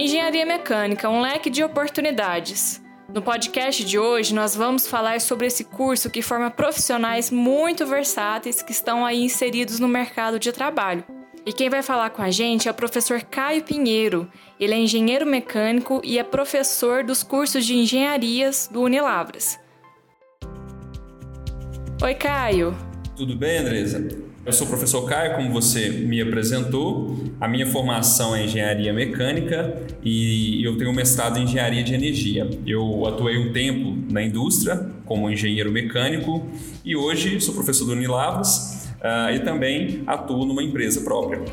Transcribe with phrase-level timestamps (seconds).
[0.00, 2.80] Engenharia Mecânica, um leque de oportunidades.
[3.12, 8.62] No podcast de hoje, nós vamos falar sobre esse curso que forma profissionais muito versáteis
[8.62, 11.04] que estão aí inseridos no mercado de trabalho.
[11.44, 14.26] E quem vai falar com a gente é o professor Caio Pinheiro.
[14.58, 19.60] Ele é engenheiro mecânico e é professor dos cursos de engenharias do Unilavras.
[22.02, 22.74] Oi, Caio.
[23.14, 24.29] Tudo bem, Andresa?
[24.44, 27.14] Eu sou o professor Caio, como você me apresentou.
[27.38, 32.48] A minha formação é engenharia mecânica e eu tenho mestrado em engenharia de energia.
[32.66, 36.48] Eu atuei um tempo na indústria como engenheiro mecânico
[36.82, 41.44] e hoje sou professor do Unilavras uh, e também atuo numa empresa própria.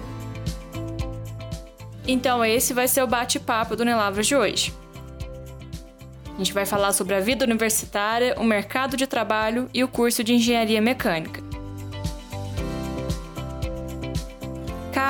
[2.07, 4.73] Então, esse vai ser o bate-papo do Unilavras de hoje.
[6.33, 10.23] A gente vai falar sobre a vida universitária, o mercado de trabalho e o curso
[10.23, 11.46] de engenharia mecânica.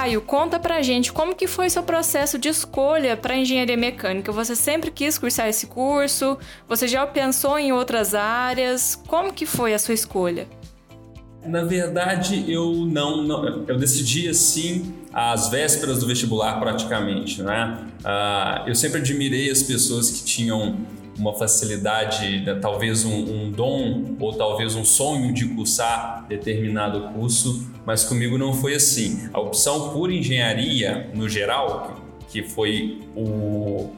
[0.07, 4.31] Caio, conta pra gente como que foi seu processo de escolha para engenharia mecânica.
[4.31, 6.37] Você sempre quis cursar esse curso?
[6.65, 8.95] Você já pensou em outras áreas?
[9.05, 10.47] Como que foi a sua escolha?
[11.45, 17.77] Na verdade, eu não, não eu decidi assim às vésperas do vestibular praticamente, né?
[17.99, 20.77] Uh, eu sempre admirei as pessoas que tinham
[21.17, 27.69] uma facilidade, né, talvez um, um, dom ou talvez um sonho de cursar determinado curso,
[27.85, 29.29] mas comigo não foi assim.
[29.33, 33.89] A opção por engenharia, no geral, que foi o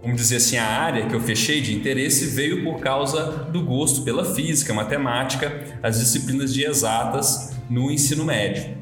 [0.00, 4.02] vamos dizer assim, a área que eu fechei de interesse veio por causa do gosto
[4.02, 8.76] pela física, matemática, as disciplinas de exatas no ensino médio.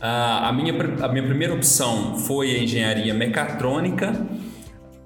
[0.00, 4.26] a, minha, a minha primeira opção foi a engenharia mecatrônica,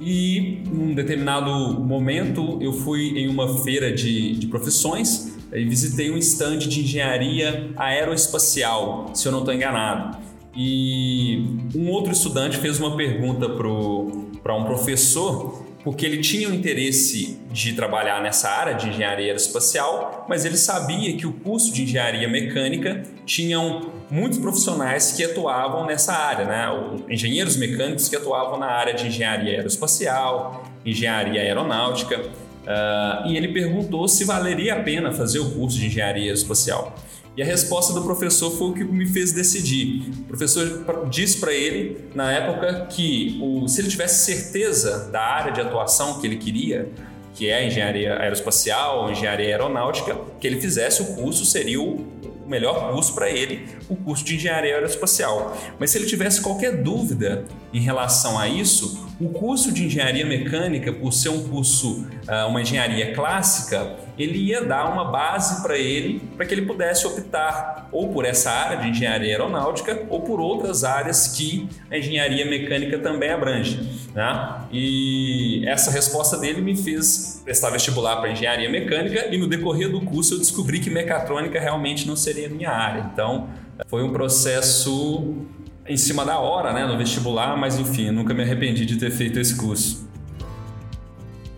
[0.05, 1.51] e num determinado
[1.81, 7.71] momento eu fui em uma feira de, de profissões e visitei um estande de engenharia
[7.77, 10.19] aeroespacial, se eu não estou enganado.
[10.55, 11.45] E
[11.75, 17.73] um outro estudante fez uma pergunta para um professor porque ele tinha o interesse de
[17.73, 23.03] trabalhar nessa área de engenharia aeroespacial, mas ele sabia que o curso de engenharia mecânica
[23.27, 26.67] tinham muitos profissionais que atuavam nessa área, né?
[27.09, 34.07] engenheiros mecânicos que atuavam na área de engenharia aeroespacial, engenharia aeronáutica, uh, e ele perguntou
[34.07, 36.95] se valeria a pena fazer o curso de engenharia aeroespacial.
[37.35, 40.03] E a resposta do professor foi o que me fez decidir.
[40.21, 45.53] O professor disse para ele, na época, que o, se ele tivesse certeza da área
[45.53, 46.91] de atuação que ele queria,
[47.35, 52.49] que é a engenharia aeroespacial, engenharia aeronáutica, que ele fizesse o curso seria o o
[52.49, 55.57] melhor curso para ele, o curso de engenharia aeroespacial.
[55.79, 60.93] Mas se ele tivesse qualquer dúvida em relação a isso, o curso de engenharia mecânica,
[60.93, 66.21] por ser um curso, ah, uma engenharia clássica, ele ia dar uma base para ele,
[66.37, 70.83] para que ele pudesse optar ou por essa área de engenharia aeronáutica ou por outras
[70.83, 73.81] áreas que a engenharia mecânica também abrange.
[74.13, 74.61] Né?
[74.73, 80.01] E essa resposta dele me fez prestar vestibular para engenharia mecânica e no decorrer do
[80.01, 83.09] curso eu descobri que mecatrônica realmente não seria a minha área.
[83.13, 83.49] Então
[83.87, 85.47] foi um processo
[85.87, 89.39] em cima da hora, né, no vestibular, mas enfim, nunca me arrependi de ter feito
[89.39, 90.09] esse curso.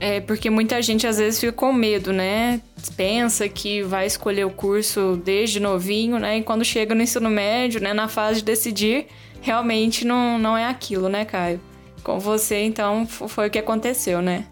[0.01, 2.61] É porque muita gente às vezes fica com medo, né?
[2.97, 6.39] Pensa que vai escolher o curso desde novinho, né?
[6.39, 9.07] E quando chega no ensino médio, né, na fase de decidir,
[9.41, 11.61] realmente não, não é aquilo, né, Caio?
[12.03, 14.45] Com você, então, foi o que aconteceu, né?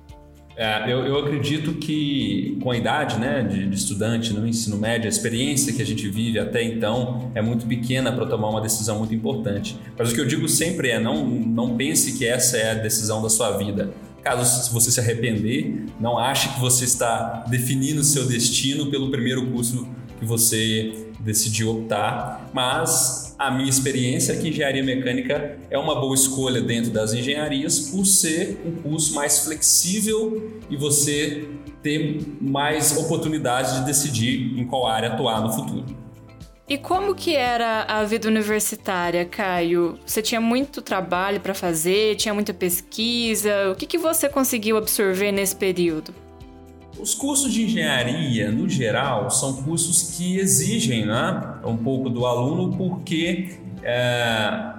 [0.56, 5.06] É, eu, eu, acredito que com a idade né, de, de, estudante no ensino médio,
[5.06, 8.98] a experiência que a gente vive até então é muito pequena para tomar uma decisão
[8.98, 9.78] muito importante.
[9.98, 13.22] Mas o que eu digo sempre é: não, não pense que essa é a decisão
[13.22, 13.92] da sua vida.
[14.22, 19.88] Caso você se arrepender, não ache que você está definindo seu destino pelo primeiro curso
[20.20, 26.14] que você decidiu optar, mas a minha experiência é que engenharia mecânica é uma boa
[26.14, 31.48] escolha dentro das engenharias por ser um curso mais flexível e você
[31.82, 35.84] ter mais oportunidade de decidir em qual área atuar no futuro.
[36.68, 39.98] E como que era a vida universitária, Caio?
[40.06, 43.72] Você tinha muito trabalho para fazer, tinha muita pesquisa.
[43.72, 46.14] O que, que você conseguiu absorver nesse período?
[47.02, 52.76] Os cursos de engenharia, no geral, são cursos que exigem né, um pouco do aluno,
[52.76, 54.74] porque é,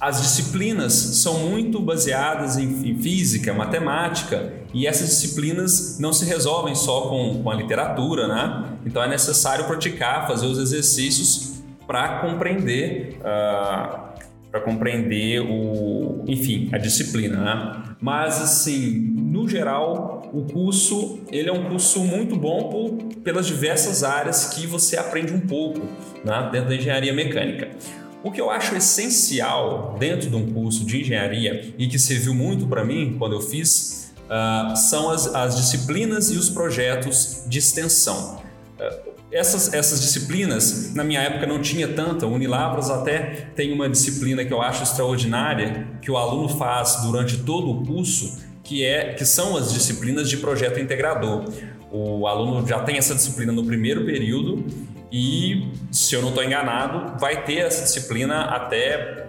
[0.00, 6.74] as disciplinas são muito baseadas em, em, física, matemática, e essas disciplinas não se resolvem
[6.74, 8.64] só com, com a literatura, né?
[8.84, 13.20] Então é necessário praticar, fazer os exercícios para compreender.
[13.20, 14.02] Uh,
[14.50, 17.82] para compreender o, enfim, a disciplina, né?
[17.98, 24.04] Mas assim, no geral, o curso ele é um curso muito bom por, pelas diversas
[24.04, 25.80] áreas que você aprende um pouco
[26.22, 27.70] né, dentro da engenharia mecânica.
[28.22, 32.66] O que eu acho essencial dentro de um curso de engenharia e que serviu muito
[32.66, 38.42] para mim quando eu fiz uh, são as, as, disciplinas e os projetos de extensão.
[38.78, 43.88] Uh, essas, essas disciplinas, na minha época não tinha tanta, o Unilavras até tem uma
[43.88, 49.14] disciplina que eu acho extraordinária, que o aluno faz durante todo o curso, que, é,
[49.14, 51.44] que são as disciplinas de projeto integrador.
[51.90, 54.64] O aluno já tem essa disciplina no primeiro período
[55.10, 59.26] e, se eu não estou enganado, vai ter essa disciplina até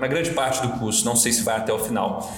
[0.00, 2.32] na grande parte do curso, não sei se vai até o final.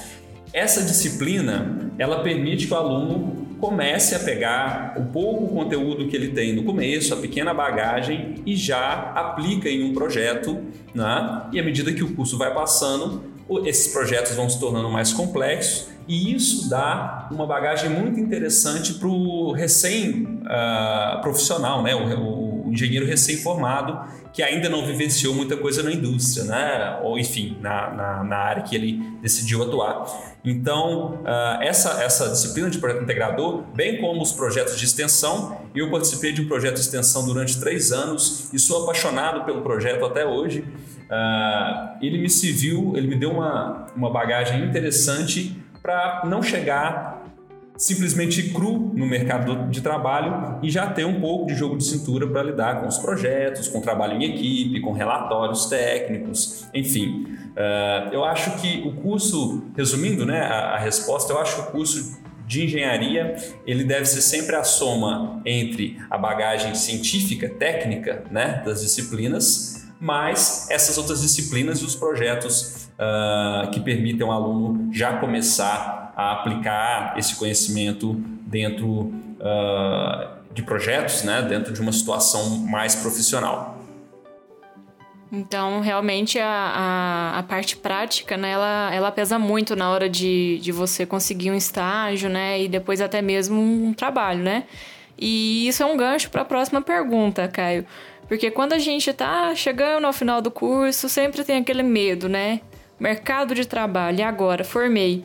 [0.52, 6.28] Essa disciplina, ela permite que o aluno comece a pegar o pouco conteúdo que ele
[6.28, 10.58] tem no começo, a pequena bagagem e já aplica em um projeto,
[10.94, 11.42] né?
[11.52, 13.22] E à medida que o curso vai passando,
[13.64, 19.08] esses projetos vão se tornando mais complexos e isso dá uma bagagem muito interessante para
[19.08, 21.94] o recém-profissional, uh, né?
[21.94, 26.98] O, o, engenheiro recém-formado que ainda não vivenciou muita coisa na indústria, né?
[27.02, 30.04] ou enfim, na, na, na área que ele decidiu atuar.
[30.44, 35.90] Então, uh, essa, essa disciplina de projeto integrador, bem como os projetos de extensão, eu
[35.90, 40.24] participei de um projeto de extensão durante três anos e sou apaixonado pelo projeto até
[40.24, 40.64] hoje.
[41.10, 47.18] Uh, ele me serviu, ele me deu uma, uma bagagem interessante para não chegar
[47.78, 52.26] simplesmente cru no mercado de trabalho e já ter um pouco de jogo de cintura
[52.26, 57.26] para lidar com os projetos, com trabalho em equipe, com relatórios técnicos, enfim.
[57.52, 61.72] Uh, eu acho que o curso, resumindo né, a, a resposta, eu acho que o
[61.72, 68.62] curso de engenharia ele deve ser sempre a soma entre a bagagem científica, técnica né,
[68.64, 75.16] das disciplinas, mais essas outras disciplinas e os projetos uh, que permitem ao aluno já
[75.18, 78.14] começar a aplicar esse conhecimento
[78.46, 83.78] dentro uh, de projetos, né, dentro de uma situação mais profissional.
[85.30, 90.58] Então, realmente, a, a, a, parte prática, né, ela, ela pesa muito na hora de,
[90.58, 94.64] de você conseguir um estágio, né, e depois até mesmo um trabalho, né?
[95.18, 97.84] E isso é um gancho para a próxima pergunta, Caio.
[98.28, 102.60] Porque quando a gente está chegando ao final do curso, sempre tem aquele medo, né?
[103.00, 104.62] Mercado de trabalho, e agora?
[104.62, 105.24] Formei.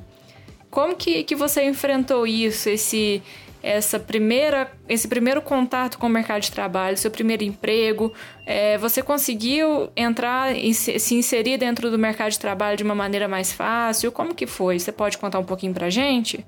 [0.71, 3.21] Como que, que você enfrentou isso, esse,
[3.61, 8.11] essa primeira, esse primeiro contato com o mercado de trabalho, seu primeiro emprego?
[8.47, 13.27] É, você conseguiu entrar e se inserir dentro do mercado de trabalho de uma maneira
[13.27, 14.11] mais fácil?
[14.11, 14.79] Como que foi?
[14.79, 16.43] Você pode contar um pouquinho pra gente?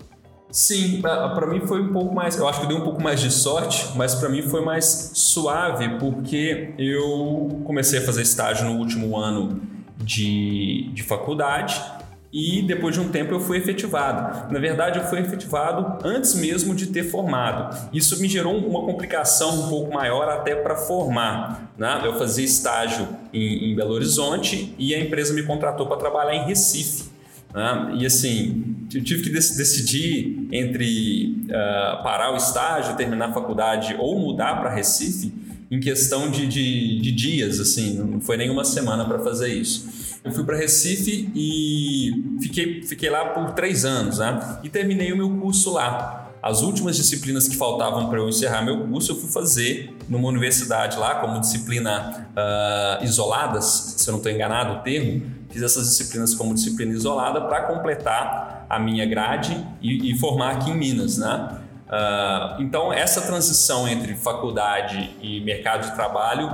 [0.56, 3.30] Sim, para mim foi um pouco mais, eu acho que deu um pouco mais de
[3.30, 9.18] sorte, mas para mim foi mais suave porque eu comecei a fazer estágio no último
[9.18, 9.62] ano
[9.98, 11.84] de, de faculdade
[12.32, 14.50] e depois de um tempo eu fui efetivado.
[14.50, 17.90] Na verdade, eu fui efetivado antes mesmo de ter formado.
[17.92, 21.70] Isso me gerou uma complicação um pouco maior até para formar.
[21.78, 22.02] Né?
[22.06, 26.46] Eu fazia estágio em, em Belo Horizonte e a empresa me contratou para trabalhar em
[26.46, 27.10] Recife.
[27.54, 27.96] Né?
[28.00, 34.20] E assim, eu tive que decidir entre uh, parar o estágio, terminar a faculdade ou
[34.20, 35.34] mudar para Recife
[35.70, 40.20] em questão de, de, de dias, assim, não foi nem uma semana para fazer isso.
[40.24, 44.60] Eu fui para Recife e fiquei, fiquei lá por três anos, né?
[44.64, 46.32] E terminei o meu curso lá.
[46.42, 50.98] As últimas disciplinas que faltavam para eu encerrar meu curso, eu fui fazer numa universidade
[50.98, 55.26] lá, como disciplina uh, isoladas, se eu não estou enganado o termo.
[55.50, 60.72] Fiz essas disciplinas como disciplina isolada para completar a minha grade e, e, formar aqui
[60.72, 61.60] em Minas, né?
[61.88, 66.52] Uh, então, essa transição entre faculdade e mercado de trabalho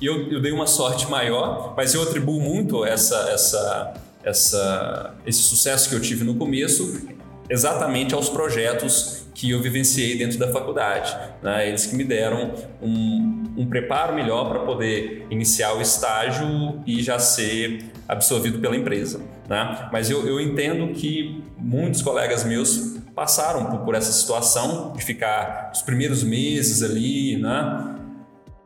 [0.00, 5.88] eu, eu dei uma sorte maior, mas eu atribuo muito essa, essa, essa, esse sucesso
[5.90, 7.06] que eu tive no começo
[7.50, 11.14] exatamente aos projetos que eu vivenciei dentro da faculdade.
[11.42, 11.68] Né?
[11.68, 17.18] Eles que me deram um, um preparo melhor para poder iniciar o estágio e já
[17.18, 19.20] ser absorvido pela empresa.
[19.50, 19.88] Né?
[19.92, 25.72] Mas eu, eu entendo que muitos colegas meus passaram por, por essa situação de ficar
[25.74, 27.96] os primeiros meses ali, né?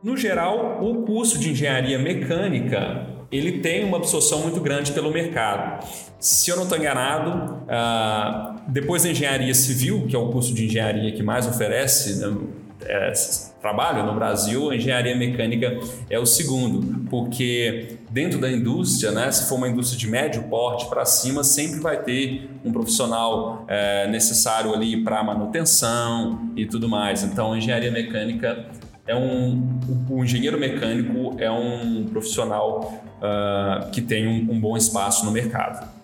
[0.03, 5.83] No geral, o curso de engenharia mecânica ele tem uma absorção muito grande pelo mercado.
[6.19, 10.65] Se eu não estou enganado, uh, depois da engenharia civil, que é o curso de
[10.65, 12.37] engenharia que mais oferece né,
[12.81, 13.13] é,
[13.61, 15.79] trabalho no Brasil, a engenharia mecânica
[16.09, 20.87] é o segundo, porque dentro da indústria, né, se for uma indústria de médio porte
[20.87, 27.23] para cima, sempre vai ter um profissional é, necessário ali para manutenção e tudo mais.
[27.23, 28.65] Então, a engenharia mecânica
[29.07, 29.79] é um
[30.09, 35.94] o, engenheiro mecânico é um profissional uh, que tem um, um, bom espaço no mercado.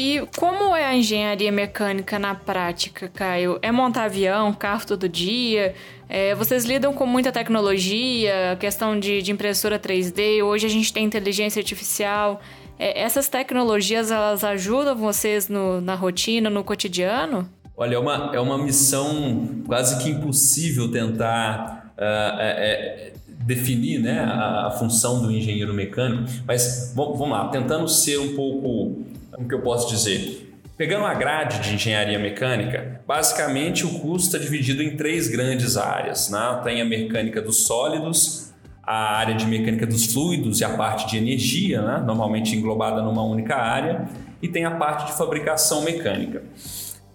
[0.00, 3.58] E como é a engenharia mecânica na prática, Caio?
[3.60, 5.74] É montar avião, carro todo dia?
[6.08, 11.04] É, vocês lidam com muita tecnologia, questão de, de impressora 3D, hoje a gente tem
[11.04, 12.40] inteligência artificial.
[12.78, 17.48] É, essas tecnologias, elas ajudam vocês no, na rotina, no cotidiano?
[17.76, 23.12] Olha, é uma, é uma missão quase que impossível tentar uh, é,
[23.48, 29.02] definir né, a, a, função do engenheiro mecânico, mas vamos lá, tentando ser um pouco,
[29.38, 34.38] como que eu posso dizer, Pegando a grade de engenharia mecânica, basicamente o curso está
[34.38, 36.30] dividido em três grandes áreas.
[36.30, 36.60] Né?
[36.62, 41.18] Tem a mecânica dos sólidos, a área de mecânica dos fluidos e a parte de
[41.18, 42.00] energia, né?
[42.06, 44.08] normalmente englobada numa única área,
[44.40, 46.44] e tem a parte de fabricação mecânica.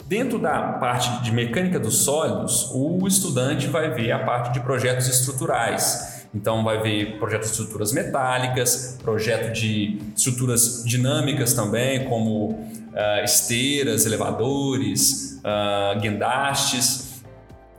[0.08, 5.08] Dentro da parte de mecânica dos sólidos, o estudante vai ver a parte de projetos
[5.08, 6.13] estruturais.
[6.34, 14.06] Então, vai ver projetos de estruturas metálicas, projeto de estruturas dinâmicas também, como uh, esteiras,
[14.06, 17.24] elevadores, uh, guindastes.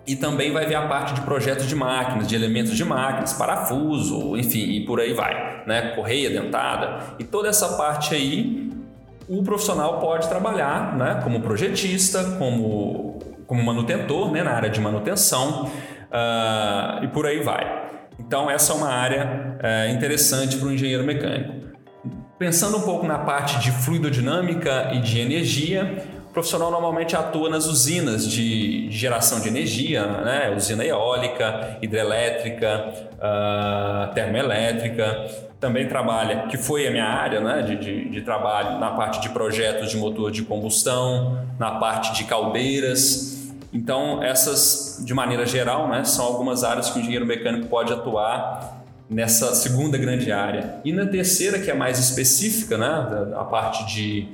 [0.06, 4.36] E também vai ver a parte de projetos de máquinas, de elementos de máquinas, parafuso,
[4.36, 5.92] enfim, e por aí vai, né?
[5.96, 7.14] Correia dentada.
[7.18, 8.70] E toda essa parte aí
[9.28, 15.64] o profissional pode trabalhar né, como projetista, como, como manutentor né, na área de manutenção
[15.64, 17.83] uh, e por aí vai.
[18.26, 21.54] Então, essa é uma área uh, interessante para o engenheiro mecânico.
[22.38, 27.66] Pensando um pouco na parte de fluidodinâmica e de energia, o profissional normalmente atua nas
[27.66, 30.52] usinas de, geração de energia, né?
[30.56, 35.26] usina eólica, hidrelétrica, uh, termoelétrica,
[35.60, 39.30] também trabalha, que foi a minha área né, de, de, de, trabalho, na parte de
[39.30, 43.33] projetos de motor de combustão, na parte de caldeiras.
[43.74, 48.84] Então, essas, de maneira geral, né, são algumas áreas que o engenheiro mecânico pode atuar
[49.10, 50.76] nessa segunda grande área.
[50.84, 54.28] E na terceira, que é mais específica, né, a parte de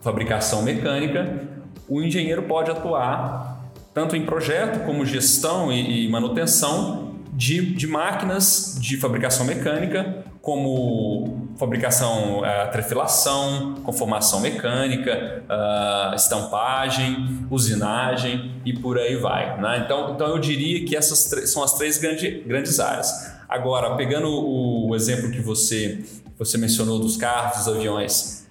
[0.00, 1.38] fabricação mecânica,
[1.86, 8.78] o engenheiro pode atuar tanto em projeto como gestão e, e manutenção de, de máquinas
[8.80, 19.16] de fabricação mecânica como fabricação, uh, trefilação, conformação mecânica, uh, estampagem, usinagem e por aí
[19.16, 19.60] vai.
[19.60, 19.82] Né?
[19.84, 23.36] Então, então eu diria que essas são as três grande, grandes áreas.
[23.48, 26.04] Agora, pegando o exemplo que você,
[26.38, 28.46] você mencionou dos carros, dos aviões,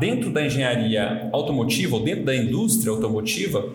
[0.00, 3.72] dentro da engenharia automotiva ou dentro da indústria automotiva,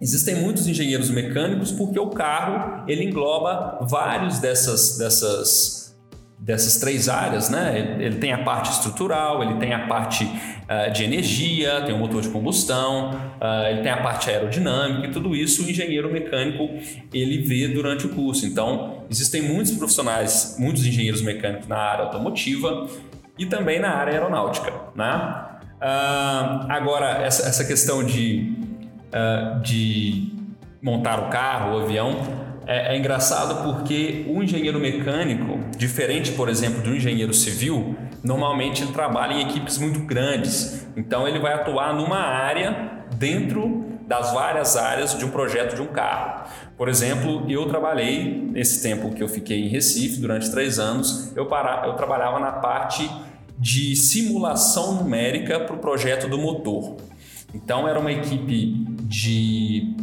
[0.00, 5.83] Existem muitos engenheiros mecânicos porque o carro ele engloba vários dessas, dessas
[6.44, 7.96] dessas três áreas, né?
[7.98, 12.20] Ele tem a parte estrutural, ele tem a parte uh, de energia, tem o motor
[12.20, 16.68] de combustão, uh, ele tem a parte aerodinâmica e tudo isso o engenheiro mecânico
[17.14, 18.44] ele vê durante o curso.
[18.44, 22.88] Então existem muitos profissionais, muitos engenheiros mecânicos na área automotiva
[23.38, 25.46] e também na área aeronáutica, né?
[25.76, 28.54] Uh, agora essa, essa questão de,
[29.62, 30.32] de
[30.82, 36.82] montar o carro, o avião, é, é, engraçado porque o engenheiro mecânico, diferente, por exemplo,
[36.82, 40.86] do engenheiro civil, normalmente ele trabalha em equipes muito grandes.
[40.96, 45.86] Então ele vai atuar numa área dentro das várias áreas de um projeto de um
[45.86, 46.44] carro.
[46.76, 51.46] Por exemplo, eu trabalhei nesse tempo que eu fiquei em Recife durante três anos, eu,
[51.46, 53.10] para, eu trabalhava na parte
[53.58, 56.96] de simulação numérica para o projeto do motor.
[57.54, 59.94] Então era uma equipe de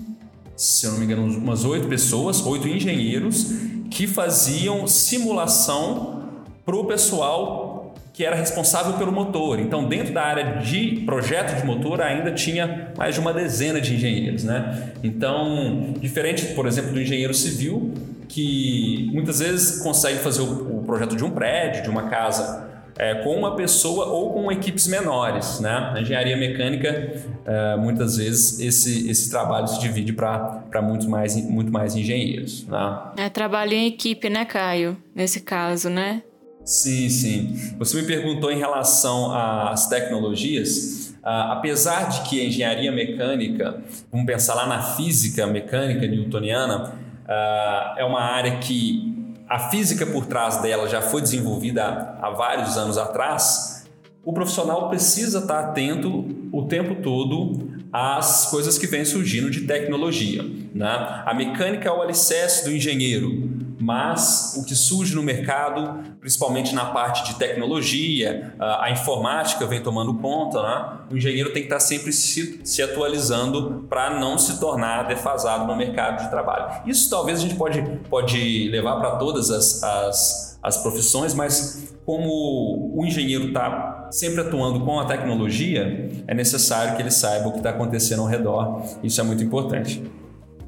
[0.62, 3.51] se eu não me engano, umas oito pessoas, oito engenheiros,
[3.89, 6.22] que faziam simulação
[6.63, 9.60] para o pessoal que era responsável pelo motor.
[9.60, 13.96] Então, dentro da área de projeto de motor, ainda tinha mais de uma dezena de
[13.96, 14.44] engenheiros.
[14.44, 14.91] Né?
[15.01, 17.94] Então, diferente, por exemplo, do engenheiro civil,
[18.27, 22.70] que muitas vezes consegue fazer o, o projeto de um prédio, de uma casa
[23.01, 25.60] é, com uma pessoa ou com equipes menores.
[25.60, 25.91] Né?
[25.91, 27.12] Na engenharia mecânica,
[27.43, 32.67] é, muitas vezes, esse, esse trabalho se divide para muito mais, muito mais engenheiros.
[32.67, 33.01] Né?
[33.17, 34.96] É trabalho em equipe, né, Caio?
[35.15, 36.22] Nesse caso, né?
[36.63, 37.74] Sim, sim.
[37.79, 41.15] Você me perguntou em relação às tecnologias.
[41.24, 43.81] Uh, apesar de que a engenharia mecânica,
[44.12, 46.93] vamos pensar lá na física mecânica newtoniana,
[47.25, 49.11] uh, é uma área que
[49.51, 53.86] a física por trás dela já foi desenvolvida há vários anos atrás,
[54.24, 60.43] o profissional precisa estar atento o tempo todo às coisas que vêm surgindo de tecnologia.
[60.74, 61.24] Né?
[61.25, 63.50] A mecânica é o alicerce do engenheiro,
[63.81, 70.13] mas o que surge no mercado, principalmente na parte de tecnologia, a informática vem tomando
[70.19, 70.98] conta, né?
[71.12, 75.75] o engenheiro tem que estar sempre se, se atualizando para não se tornar defasado no
[75.75, 76.83] mercado de trabalho.
[76.86, 82.93] Isso talvez a gente pode, pode levar para todas as, as, as profissões, mas como
[82.95, 87.58] o engenheiro está sempre atuando com a tecnologia, é necessário que ele saiba o que
[87.58, 88.84] está acontecendo ao redor.
[89.03, 90.03] Isso é muito importante.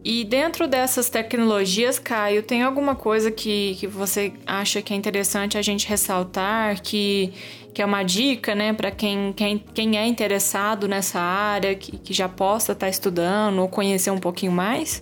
[0.06, 5.58] E dentro dessas tecnologias, Caio, tem alguma coisa que, que você acha que é interessante
[5.58, 7.32] a gente ressaltar, que,
[7.74, 12.14] que é uma dica, né, para quem, quem, quem é interessado nessa área, que, que
[12.14, 15.02] já possa estar tá estudando ou conhecer um pouquinho mais?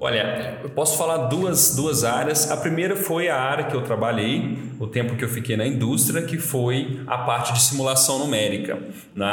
[0.00, 2.50] Olha, eu posso falar duas, duas áreas.
[2.50, 6.22] A primeira foi a área que eu trabalhei, o tempo que eu fiquei na indústria,
[6.22, 8.78] que foi a parte de simulação numérica.
[9.14, 9.26] Né?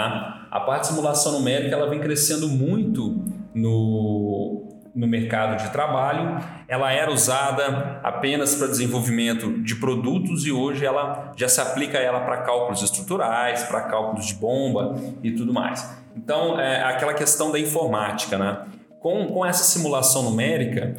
[0.50, 4.64] A parte de simulação numérica ela vem crescendo muito no,
[4.96, 6.44] no mercado de trabalho.
[6.68, 12.22] Ela era usada apenas para desenvolvimento de produtos e hoje ela já se aplica ela
[12.22, 15.96] para cálculos estruturais, para cálculos de bomba e tudo mais.
[16.16, 18.66] Então, é aquela questão da informática, né?
[19.06, 20.96] Com, com essa simulação numérica,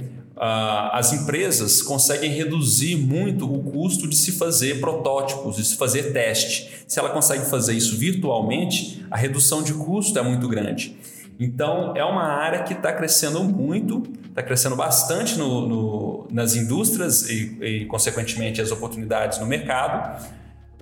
[0.93, 6.85] as empresas conseguem reduzir muito o custo de se fazer protótipos, de se fazer teste.
[6.87, 10.97] Se ela consegue fazer isso virtualmente, a redução de custo é muito grande.
[11.41, 17.29] Então, é uma área que está crescendo muito, está crescendo bastante no, no, nas indústrias
[17.29, 20.25] e, e, consequentemente, as oportunidades no mercado.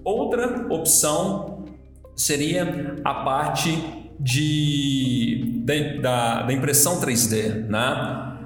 [0.04, 1.64] Outra opção
[2.14, 7.66] seria a parte de, da, da, da impressão 3D.
[7.68, 7.78] Né?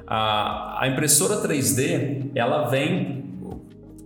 [0.06, 3.27] A, a impressora 3D ela vem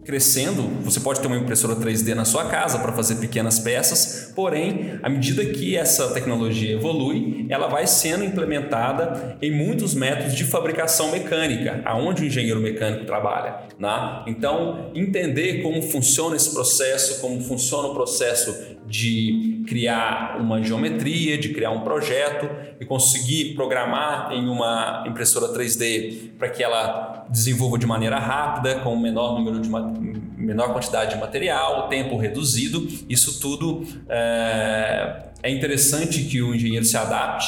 [0.04, 4.98] crescendo, você pode ter uma impressora 3D na sua casa para fazer pequenas peças, porém,
[5.02, 11.10] à medida que essa tecnologia evolui, ela vai sendo implementada em muitos métodos de fabricação
[11.12, 13.60] mecânica, aonde o engenheiro mecânico trabalha.
[13.78, 14.24] Né?
[14.26, 21.50] Então, entender como funciona esse processo, como funciona o processo de criar uma geometria, de
[21.50, 22.48] criar um projeto
[22.80, 28.96] e conseguir programar em uma impressora 3D para que ela desenvolva de maneira rápida, com
[28.96, 29.68] menor número de
[30.00, 32.86] menor quantidade de material, tempo reduzido.
[33.08, 37.46] Isso tudo é, é interessante que o engenheiro se adapte,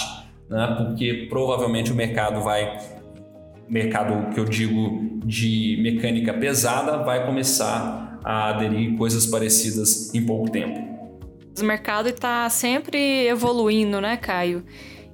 [0.48, 0.74] né?
[0.78, 2.78] porque provavelmente o mercado vai
[3.68, 10.50] mercado que eu digo de mecânica pesada vai começar a aderir coisas parecidas em pouco
[10.50, 10.78] tempo.
[11.58, 14.64] O mercado está sempre evoluindo, né, Caio?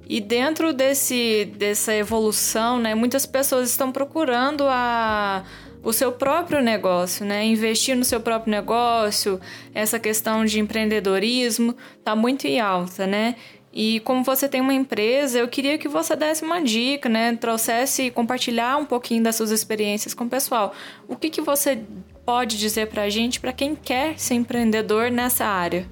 [0.07, 5.43] E dentro desse, dessa evolução, né, muitas pessoas estão procurando a,
[5.83, 7.45] o seu próprio negócio, né?
[7.45, 9.39] Investir no seu próprio negócio,
[9.73, 13.35] essa questão de empreendedorismo está muito em alta, né?
[13.73, 17.35] E como você tem uma empresa, eu queria que você desse uma dica, né?
[17.35, 20.73] Trouxesse compartilhar um pouquinho das suas experiências com o pessoal.
[21.07, 21.79] O que, que você
[22.25, 25.87] pode dizer para a gente, para quem quer ser empreendedor nessa área?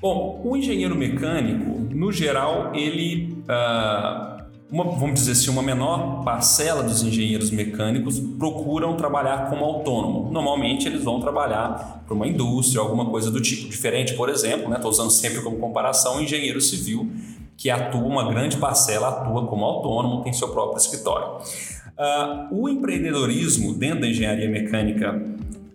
[0.00, 4.33] Bom, o engenheiro mecânico, no geral, ele, uh,
[4.74, 10.32] uma, vamos dizer assim, uma menor parcela dos engenheiros mecânicos procuram trabalhar como autônomo.
[10.32, 13.70] Normalmente, eles vão trabalhar para uma indústria, alguma coisa do tipo.
[13.70, 17.08] Diferente, por exemplo, estou né, usando sempre como comparação, o engenheiro civil,
[17.56, 21.36] que atua, uma grande parcela atua como autônomo, tem seu próprio escritório.
[21.96, 25.22] Uh, o empreendedorismo dentro da engenharia mecânica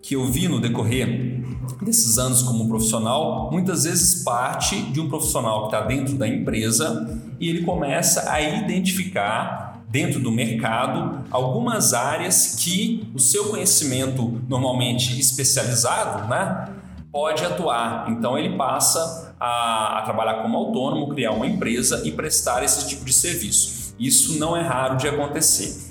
[0.01, 1.43] que eu vi no decorrer
[1.81, 7.19] desses anos como profissional, muitas vezes parte de um profissional que está dentro da empresa
[7.39, 15.19] e ele começa a identificar dentro do mercado algumas áreas que o seu conhecimento normalmente
[15.19, 16.69] especializado, né,
[17.11, 18.09] pode atuar.
[18.09, 23.03] Então ele passa a, a trabalhar como autônomo, criar uma empresa e prestar esse tipo
[23.03, 23.95] de serviço.
[23.99, 25.88] Isso não é raro de acontecer.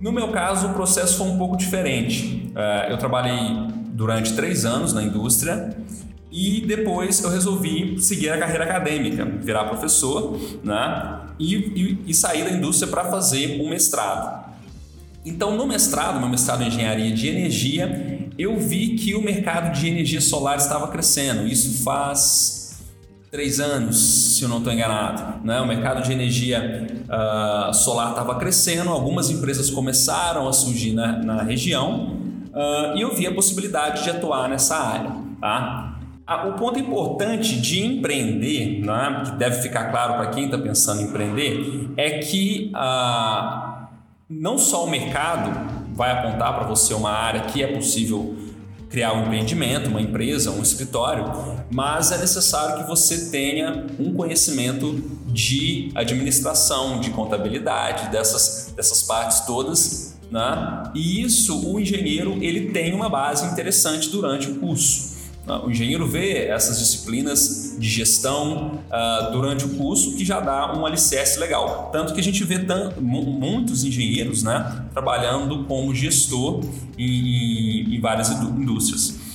[0.00, 2.52] No meu caso, o processo foi um pouco diferente.
[2.54, 3.56] É, eu trabalhei
[3.92, 5.74] durante três anos na indústria
[6.30, 11.20] e depois eu resolvi seguir a carreira acadêmica, virar professor né?
[11.38, 14.54] e, e, e sair da indústria para fazer um mestrado.
[15.24, 19.88] Então, no mestrado, meu mestrado em engenharia de energia, eu vi que o mercado de
[19.88, 21.46] energia solar estava crescendo.
[21.46, 22.65] Isso faz
[23.36, 25.44] três anos, se eu não estou enganado.
[25.44, 25.60] Né?
[25.60, 31.42] O mercado de energia uh, solar estava crescendo, algumas empresas começaram a surgir na, na
[31.42, 35.10] região uh, e eu vi a possibilidade de atuar nessa área.
[35.38, 35.92] Tá?
[36.48, 41.04] o ponto importante de empreender, né, que deve ficar claro para quem está pensando em
[41.04, 43.86] empreender, é que uh,
[44.28, 45.50] não só o mercado
[45.92, 48.34] vai apontar para você uma área que é possível
[48.96, 51.30] criar um empreendimento, uma empresa, um escritório,
[51.70, 54.90] mas é necessário que você tenha um conhecimento
[55.26, 60.90] de administração, de contabilidade, dessas, dessas partes todas, né?
[60.94, 65.14] E isso o engenheiro ele tem uma base interessante durante o curso.
[65.62, 70.84] O engenheiro vê essas disciplinas de gestão uh, durante o curso que já dá um
[70.86, 71.90] alicerce legal.
[71.92, 72.58] Tanto que a gente vê
[73.00, 76.64] muitos engenheiros né, trabalhando como gestor
[76.98, 79.26] em, em várias indústrias.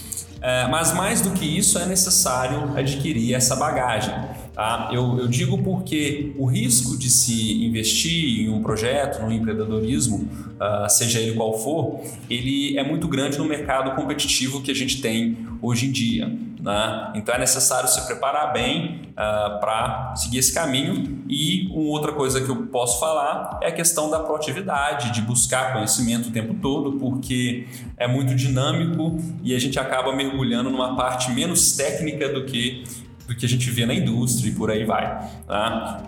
[0.41, 4.13] É, mas mais do que isso, é necessário adquirir essa bagagem.
[4.55, 4.89] Tá?
[4.91, 10.89] Eu, eu digo porque o risco de se investir em um projeto, no empreendedorismo, uh,
[10.89, 15.37] seja ele qual for, ele é muito grande no mercado competitivo que a gente tem
[15.61, 16.35] hoje em dia.
[16.61, 17.13] Né?
[17.15, 21.23] Então é necessário se preparar bem uh, ah, para seguir esse caminho.
[21.27, 25.73] E uma outra coisa que eu posso falar é a questão da proatividade, de buscar
[25.73, 31.31] conhecimento o tempo todo, porque é muito dinâmico e a gente acaba mergulhando numa parte
[31.31, 32.83] menos técnica do que
[33.27, 35.29] do que a gente vê na indústria e por aí vai.
[35.47, 36.01] Tá?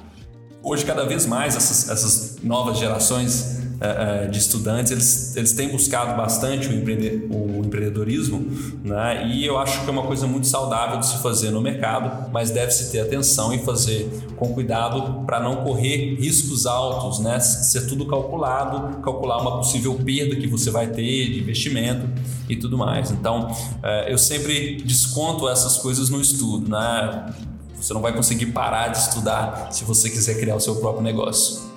[0.62, 6.16] Hoje, cada vez mais, essas, essas novas gerações uh, de estudantes, eles, eles têm buscado
[6.16, 8.46] bastante o, empreende, o empreendedorismo,
[8.84, 9.28] né?
[9.28, 12.50] e eu acho que é uma coisa muito saudável de se fazer no mercado, mas
[12.50, 17.40] deve-se ter atenção e fazer com cuidado para não correr riscos altos, né?
[17.40, 22.08] ser tudo calculado, calcular uma possível perda que você vai ter de investimento
[22.48, 23.12] e tudo mais.
[23.12, 27.34] Então, uh, eu sempre desconto essas coisas no estudo, né?
[27.76, 31.73] Você não vai conseguir parar de estudar se você quiser criar o seu próprio negócio.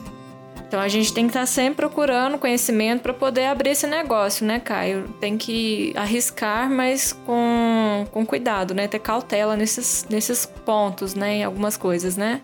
[0.66, 4.44] Então a gente tem que estar tá sempre procurando conhecimento para poder abrir esse negócio,
[4.44, 5.04] né, Caio?
[5.20, 8.88] Tem que arriscar, mas com, com cuidado, né?
[8.88, 11.36] Ter cautela nesses, nesses pontos, né?
[11.36, 12.40] Em algumas coisas, né?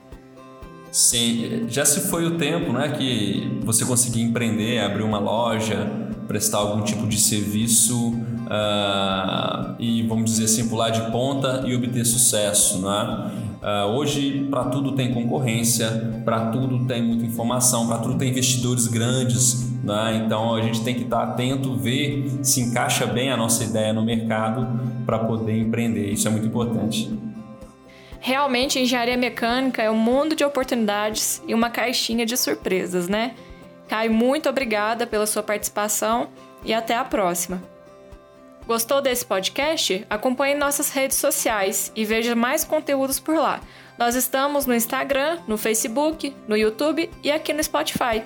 [0.92, 5.90] Sim, já se foi o tempo, né, que você conseguia empreender, abrir uma loja,
[6.28, 12.04] prestar algum tipo de serviço uh, e, vamos dizer assim, pular de ponta e obter
[12.04, 13.30] sucesso, né?
[13.62, 18.88] Uh, hoje, para tudo tem concorrência, para tudo tem muita informação, para tudo tem investidores
[18.88, 20.20] grandes, né?
[20.26, 23.92] então a gente tem que estar tá atento, ver se encaixa bem a nossa ideia
[23.92, 24.66] no mercado
[25.06, 26.10] para poder empreender.
[26.10, 27.08] Isso é muito importante.
[28.18, 33.32] Realmente, engenharia mecânica é um mundo de oportunidades e uma caixinha de surpresas, né?
[33.88, 36.28] Caio, muito obrigada pela sua participação
[36.64, 37.62] e até a próxima.
[38.66, 40.06] Gostou desse podcast?
[40.08, 43.60] Acompanhe nossas redes sociais e veja mais conteúdos por lá.
[43.98, 48.22] Nós estamos no Instagram, no Facebook, no YouTube e aqui no Spotify.